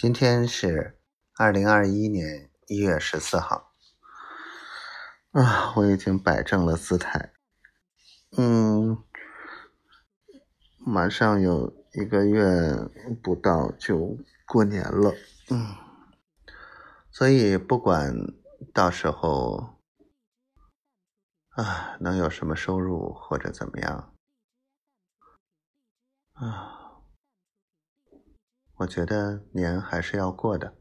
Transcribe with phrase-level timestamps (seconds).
[0.00, 0.98] 今天是
[1.36, 3.74] 二零二一年一月十四号，
[5.32, 7.34] 啊，我已经摆正了姿态，
[8.34, 9.04] 嗯，
[10.78, 12.40] 马上有一个月
[13.22, 14.16] 不到就
[14.46, 15.14] 过年了，
[15.50, 15.76] 嗯，
[17.12, 18.16] 所以不管
[18.72, 19.82] 到时候
[21.50, 24.14] 啊能有什么收入或者怎么样，
[26.32, 26.79] 啊。
[28.80, 30.74] 我觉得年还是要过的，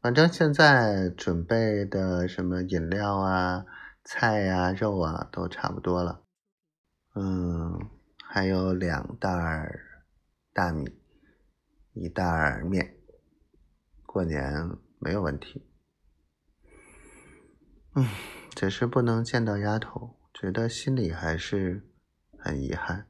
[0.00, 3.66] 反正现在准备的什么饮料啊、
[4.02, 6.24] 菜呀、肉啊都差不多了，
[7.14, 7.78] 嗯，
[8.24, 9.78] 还有两袋
[10.54, 10.90] 大米，
[11.92, 12.96] 一袋面，
[14.06, 14.50] 过年
[14.98, 15.68] 没有问题。
[17.94, 18.08] 嗯，
[18.56, 21.86] 只是不能见到丫头，觉得心里还是
[22.38, 23.06] 很遗憾。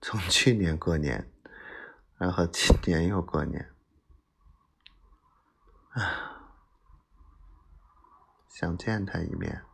[0.00, 1.31] 从去年过年。
[2.18, 3.74] 然后今年又过年，
[5.90, 6.54] 啊，
[8.48, 9.64] 想见他一面，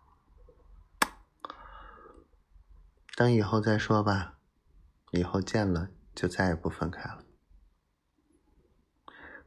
[3.17, 4.39] 等以后再说吧。
[5.13, 7.25] 以后见了就再也不分开了。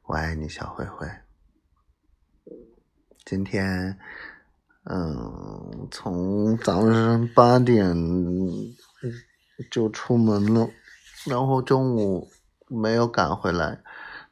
[0.04, 1.08] 我爱你，小灰灰。
[3.26, 4.00] 今天，
[4.86, 7.96] 嗯，从早上八点
[9.72, 10.70] 就出门了，
[11.26, 12.32] 然后中午。
[12.74, 13.84] 没有赶回来，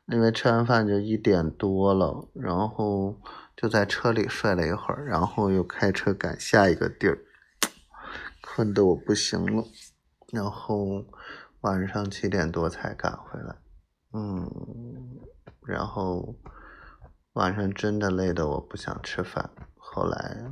[0.06, 3.20] 因为吃完饭就一点多了，然后
[3.56, 7.20] 就在车里睡了一会儿，然后又开车赶下一个地儿，
[8.42, 9.66] 困得我不行了，
[10.32, 11.06] 然后
[11.62, 13.56] 晚上七点多才赶回来，
[14.14, 14.50] 嗯，
[15.68, 16.36] 然后
[17.34, 20.52] 晚上真的累得我不想吃饭，后来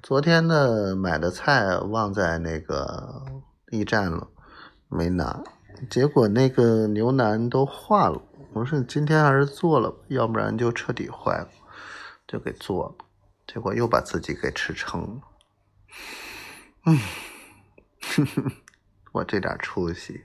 [0.00, 3.42] 昨天的买的菜忘在那个
[3.72, 4.28] 驿站了，
[4.88, 5.42] 没拿。
[5.88, 11.48] 结果那个牛腩都化了，我说今天还是做了，要不然就彻底坏了，
[12.26, 13.06] 就给做了。
[13.46, 15.20] 结果又把自己给吃撑了。
[16.86, 16.98] 嗯，
[19.12, 20.24] 我这点出息，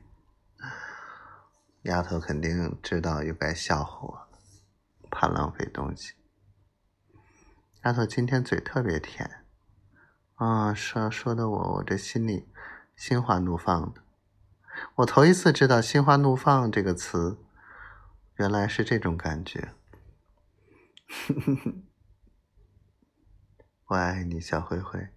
[1.83, 4.27] 丫头肯定知道又该笑话
[5.01, 6.13] 我，怕浪费东西。
[7.83, 9.45] 丫头今天嘴特别甜，
[10.35, 12.47] 啊，说说的我我这心里
[12.95, 14.04] 心花怒放的。
[14.95, 17.37] 我头一次知道“心花怒放”这个词，
[18.37, 19.73] 原来是这种感觉。
[23.87, 25.09] 我爱你，小灰灰。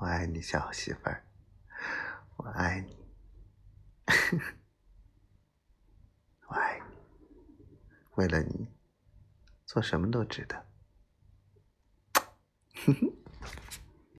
[0.00, 1.24] 我爱你，小媳妇儿。
[2.38, 3.06] 我爱你。
[6.48, 6.96] 我爱你。
[8.16, 8.66] 为了你，
[9.64, 10.66] 做什么都值得。